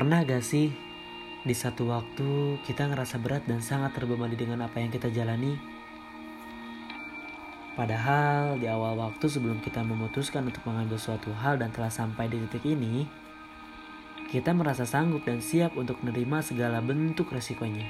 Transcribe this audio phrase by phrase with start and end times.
[0.00, 0.72] Pernah gak sih
[1.44, 5.60] di satu waktu kita ngerasa berat dan sangat terbebani dengan apa yang kita jalani?
[7.76, 12.40] Padahal di awal waktu sebelum kita memutuskan untuk mengambil suatu hal dan telah sampai di
[12.48, 13.04] titik ini,
[14.32, 17.84] kita merasa sanggup dan siap untuk menerima segala bentuk resikonya.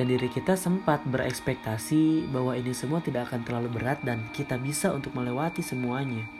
[0.00, 4.88] Dan diri kita sempat berekspektasi bahwa ini semua tidak akan terlalu berat dan kita bisa
[4.96, 6.39] untuk melewati semuanya.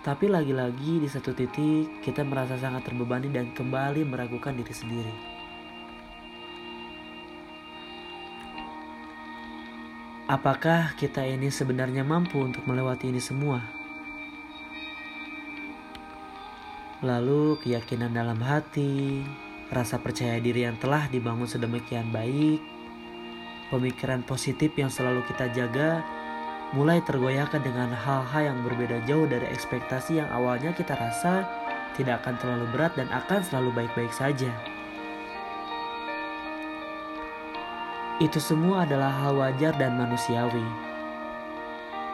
[0.00, 5.14] Tapi lagi-lagi di satu titik kita merasa sangat terbebani dan kembali meragukan diri sendiri.
[10.24, 13.60] Apakah kita ini sebenarnya mampu untuk melewati ini semua?
[17.04, 19.20] Lalu keyakinan dalam hati,
[19.68, 22.64] rasa percaya diri yang telah dibangun sedemikian baik,
[23.68, 26.00] pemikiran positif yang selalu kita jaga,
[26.70, 31.42] mulai tergoyahkan dengan hal-hal yang berbeda jauh dari ekspektasi yang awalnya kita rasa
[31.98, 34.54] tidak akan terlalu berat dan akan selalu baik-baik saja.
[38.20, 40.62] Itu semua adalah hal wajar dan manusiawi.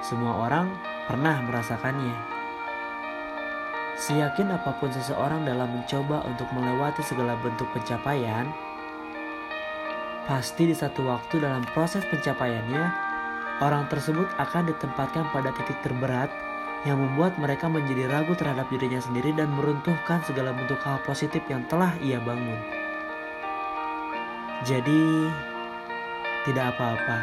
[0.00, 0.70] Semua orang
[1.10, 2.14] pernah merasakannya.
[3.96, 8.46] Seyakin apa pun seseorang dalam mencoba untuk melewati segala bentuk pencapaian,
[10.30, 13.05] pasti di satu waktu dalam proses pencapaiannya,
[13.64, 16.28] orang tersebut akan ditempatkan pada titik terberat
[16.84, 21.64] yang membuat mereka menjadi ragu terhadap dirinya sendiri dan meruntuhkan segala bentuk hal positif yang
[21.66, 22.60] telah ia bangun.
[24.62, 25.30] Jadi,
[26.46, 27.18] tidak apa-apa.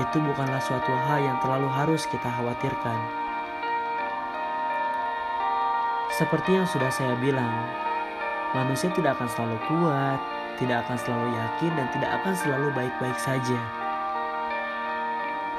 [0.00, 2.98] Itu bukanlah suatu hal yang terlalu harus kita khawatirkan.
[6.14, 7.50] Seperti yang sudah saya bilang,
[8.54, 10.18] manusia tidak akan selalu kuat,
[10.62, 13.83] tidak akan selalu yakin, dan tidak akan selalu baik-baik saja.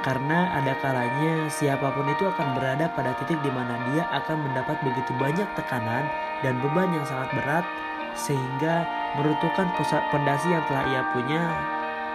[0.05, 4.77] Karena ada kalanya siapa pun itu akan berada pada titik di mana dia akan mendapat
[4.85, 6.05] begitu banyak tekanan
[6.45, 7.65] dan beban yang sangat berat
[8.13, 8.85] sehingga
[9.17, 11.41] meruntuhkan pusat pondasi yang telah ia punya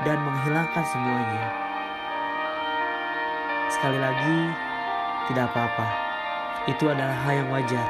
[0.06, 1.50] dan menghilangkan semuanya.
[3.74, 4.38] Sekali lagi,
[5.26, 5.86] tidak apa-apa.
[6.70, 7.88] Itu adalah hal yang wajar.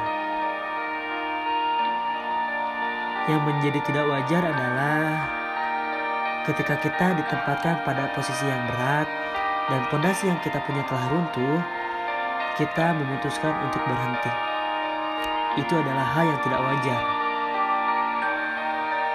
[3.29, 5.29] Yang menjadi tidak wajar adalah
[6.49, 9.05] ketika kita ditempatkan pada posisi yang berat
[9.69, 11.59] dan pondasi yang kita punya telah runtuh,
[12.57, 14.31] kita memutuskan untuk berhenti.
[15.59, 17.01] Itu adalah hal yang tidak wajar.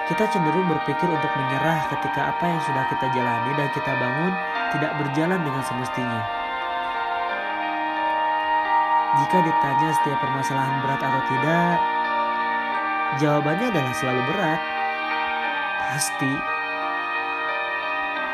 [0.07, 4.33] Kita cenderung berpikir untuk menyerah ketika apa yang sudah kita jalani dan kita bangun
[4.71, 6.21] tidak berjalan dengan semestinya.
[9.17, 11.75] Jika ditanya setiap permasalahan berat atau tidak,
[13.15, 14.61] Jawabannya adalah selalu berat.
[15.87, 16.33] Pasti.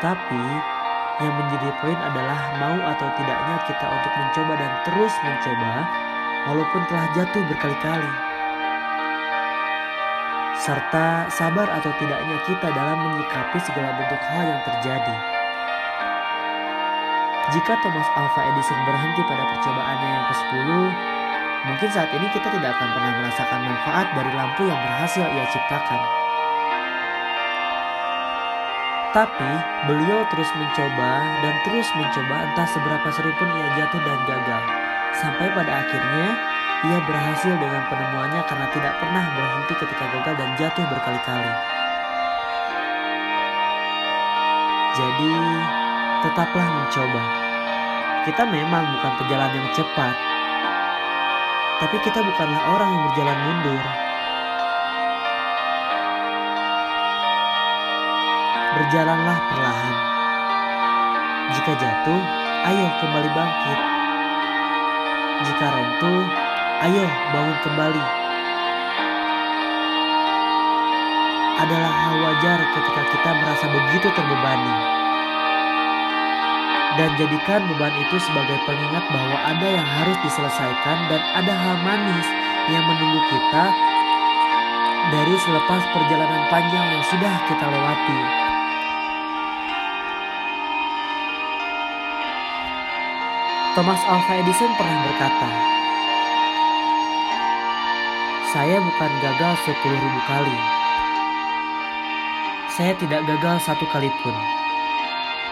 [0.02, 0.44] Tapi
[1.22, 5.72] yang menjadi poin adalah mau atau tidaknya kita untuk mencoba dan terus mencoba
[6.50, 8.12] walaupun telah jatuh berkali-kali.
[10.58, 15.16] Serta sabar atau tidaknya kita dalam menyikapi segala bentuk hal yang terjadi.
[17.52, 20.68] Jika Thomas Alva Edison berhenti pada percobaannya yang ke-10,
[21.64, 26.23] Mungkin saat ini kita tidak akan pernah merasakan manfaat dari lampu yang berhasil ia ciptakan.
[29.14, 29.50] Tapi
[29.86, 34.62] beliau terus mencoba dan terus mencoba entah seberapa sering pun ia jatuh dan gagal.
[35.22, 36.34] Sampai pada akhirnya
[36.82, 41.52] ia berhasil dengan penemuannya karena tidak pernah berhenti ketika gagal dan jatuh berkali-kali.
[44.98, 45.34] Jadi
[46.26, 47.22] tetaplah mencoba.
[48.26, 50.14] Kita memang bukan pejalan yang cepat,
[51.78, 53.84] tapi kita bukanlah orang yang berjalan mundur.
[58.74, 59.94] Berjalanlah perlahan.
[61.54, 62.20] Jika jatuh,
[62.66, 63.80] ayo kembali bangkit.
[65.46, 66.22] Jika runtuh,
[66.82, 68.04] ayo bangun kembali.
[71.54, 74.76] Adalah hal wajar ketika kita merasa begitu terbebani
[76.94, 82.26] dan jadikan beban itu sebagai pengingat bahwa ada yang harus diselesaikan dan ada hal manis
[82.70, 83.64] yang menunggu kita
[85.10, 88.43] dari selepas perjalanan panjang yang sudah kita lewati.
[93.74, 95.50] Thomas Alva Edison pernah berkata,
[98.54, 100.58] Saya bukan gagal sepuluh ribu kali.
[102.70, 104.30] Saya tidak gagal satu kali pun.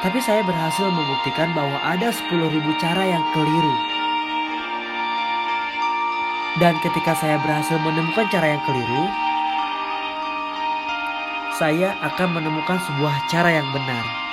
[0.07, 3.75] Tapi saya berhasil membuktikan bahwa ada 10.000 cara yang keliru.
[6.63, 9.05] Dan ketika saya berhasil menemukan cara yang keliru,
[11.59, 14.32] saya akan menemukan sebuah cara yang benar.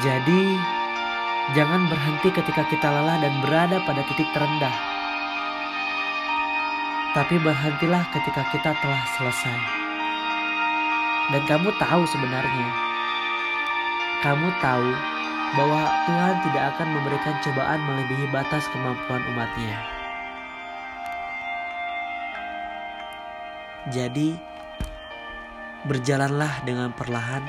[0.00, 0.42] Jadi,
[1.50, 4.76] Jangan berhenti ketika kita lelah dan berada pada titik terendah.
[7.10, 9.58] Tapi berhentilah ketika kita telah selesai.
[11.34, 12.68] Dan kamu tahu sebenarnya,
[14.22, 14.94] kamu tahu
[15.58, 19.74] bahwa Tuhan tidak akan memberikan cobaan melebihi batas kemampuan umatnya.
[23.90, 24.38] Jadi,
[25.82, 27.42] berjalanlah dengan perlahan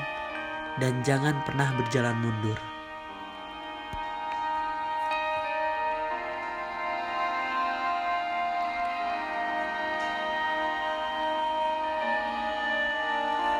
[0.80, 2.71] dan jangan pernah berjalan mundur.